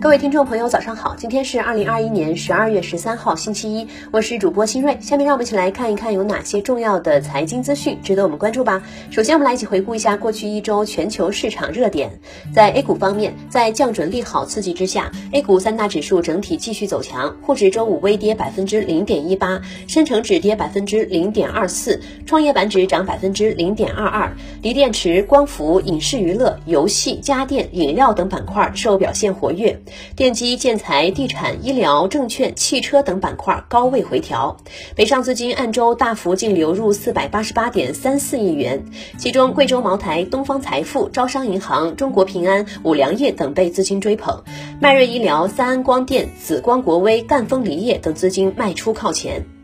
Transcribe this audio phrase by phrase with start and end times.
[0.00, 1.14] 各位听众朋友，早上好！
[1.14, 4.96] 今天是二零二一年十二月十三号，星期一，我是主播新瑞。
[4.98, 8.82] 下面让我们一起来看一看有哪些重要的财经资讯值得我们关注吧。
[9.10, 12.18] 首先，我们来一起回顾一下过去一周全球市场热点。
[12.54, 24.34] 在 A 股方面，在降准利好刺激之下，A 股三大指数整体继续走强，沪指周五微跌百分之零点一八，深成指跌百分之零点二四，创业板指涨百分之零点二二。
[24.62, 29.78] 锂电池、光伏、影视娱乐、游戏、家电、饮料等板块受表现活跃。
[30.16, 34.56] 电机、建材、地产、医疗、证券、汽车等板块高位回调，
[34.94, 38.84] 北上资金按周大幅净流入四百八十八点三四亿元，
[39.18, 44.42] 其中贵州茅台、东方财富、招商银行、中国平安、五粮液等被资金追捧，
[44.80, 49.59] 迈瑞医疗、三安光电、紫光国威、赣锋锂业等资金卖出靠前。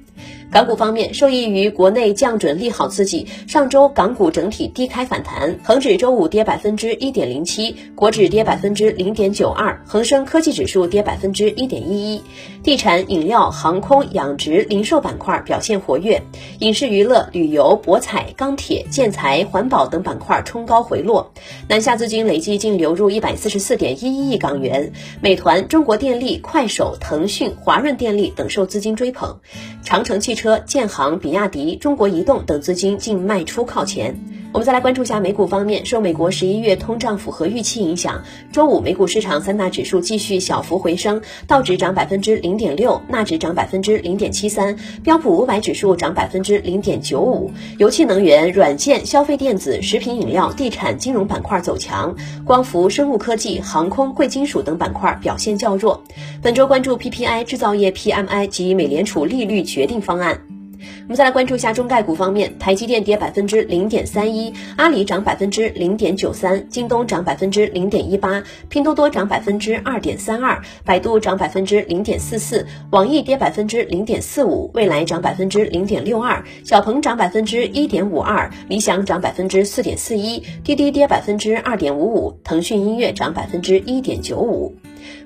[0.50, 12.22] 港股方面，受益于国内降准利好刺激，上周港股整体低开反弹，恒指周五跌百分之一点零七，国指跌百分之零点九二，恒生科技指数跌百分之一点一一。
[12.62, 16.22] 地产、饮料、航空、养殖、零售板块表现活跃，
[16.60, 21.32] 影视娱乐、旅游、博彩、钢铁、建材、环保等板块冲高回落。
[21.68, 29.36] 南下资金累计净流入一百四十四点一一亿港元，美团、中国电力、快手、腾讯、华润电力等受资金追捧，
[29.82, 30.35] 长城汽。
[30.36, 34.14] 车、建行、比亚迪、中国移动等资金净卖出靠前。
[34.56, 47.50] 我们再来关注一下美股方面，受美国十一月通胀符合预期影响，周五美股市场三大指数继续小幅回升，道指涨百分之零点六，纳指涨百分之零点七三，标普五百指数涨百分之零点九五。
[47.76, 56.02] 油气、能源、软件、消费电子、食品饮料、地产、金融板块走强，光伏、生物科技、航空、贵金属等板块表现较弱。
[56.40, 60.45] 本周关注 PPI、制造业 PMI 及美联储利率决定方案。
[61.02, 84.74] 我们再来关注一下中概股方面，台积电跌百分之零点三一，阿里涨百分之零点九三，京东涨百分之零点一八，拼多多涨百分之二点三二，百度涨百分之零点四四，网易跌百分之零点四五，未来涨百分之零点六二，小鹏涨百分之一点五二，理想涨百分之四点四一，滴滴跌百分之二点五五，腾讯音乐涨百分之一点九五。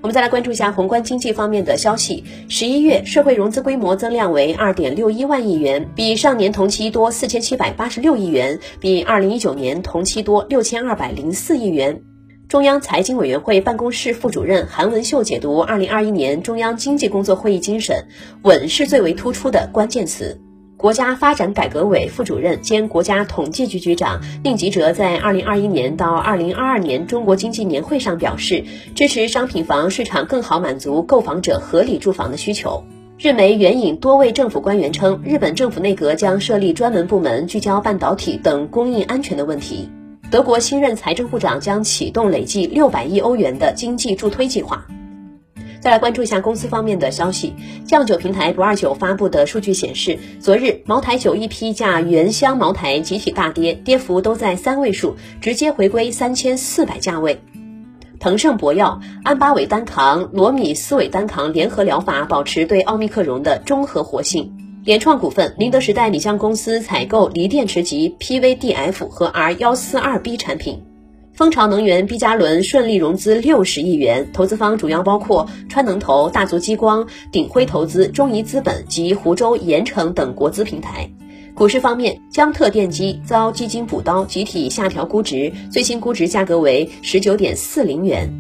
[0.03, 2.25] 我们再来关注一下宏观经济方面的消息。
[2.49, 12.03] 十一月社会融资规模增量为二点六一万亿元，比上年同期多四千七百八十六亿元，比二零一九年同期多六千二百零四亿元。
[12.49, 18.09] 中央财经委员会办公室副主任韩文秀解读二零二一年中央经济工作会议精神，
[18.43, 20.41] 稳是最为突出的关键词。
[20.81, 28.65] 国家发展改革委副主任兼国家统计局局长宁吉喆在二零二一年到二零二二年中国经济年会上表示，
[28.95, 32.83] 支持商品房市场更好满足购房者合理住房的需求。
[33.19, 39.91] 日媒援引多位政府官员称，日本政府内阁将设立专门部门，聚焦半导体等供应安全的问题。
[40.31, 44.83] 德国新任财政部长将启动累计六百亿欧元的经济助推计划。
[45.81, 47.55] 再来关注一下公司方面的消息，
[47.87, 57.41] 酱酒平台不二酒发布的数据显示，昨日茅台酒一批价原香茅台集体大跌，跌幅都在三位数，直接回归三千四百价位。
[58.19, 64.53] 腾盛博药、安巴韦单抗、罗米斯韦单抗联合疗法保持对奥密克戎的中和活性。
[64.85, 70.90] 联创股份、宁德时代拟向公司采购锂电池级 PVDF 和 R 幺四二 B 产品。
[71.33, 81.11] 蜂巢能源 B 加轮顺利融资六十亿元，投资方主要包括川能投、大族激光、鼎晖投资、中移资本及湖州盐城等国资平台。
[81.55, 88.31] 股市方面，江特电机遭基金补刀，集体下调估值，最新估值价格为十九点四零元。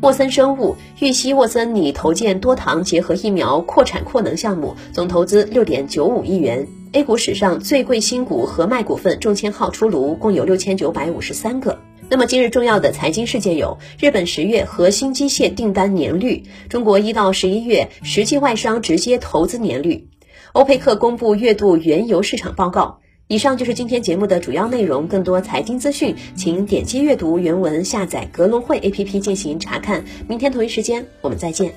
[0.00, 6.66] 沃森生物预期沃森拟投建多糖结合疫苗扩产扩能项目，总投资六点九五亿元。
[6.92, 11.78] A 股史上最贵新股和脉股份中签号出炉，共有六千九百五十三个。
[12.14, 20.06] 那么今日重要的财经事件有：日本十月核心机械订单年率，中国一到十一月实际外商直接投资年率，
[20.52, 23.00] 欧佩克公布月度原油市场报告。
[23.26, 25.08] 以上就是今天节目的主要内容。
[25.08, 30.04] 更多财经资讯，请点击阅读原文，下载格隆汇 APP 进行查看。
[30.28, 31.74] 明天同一时间，我们再见。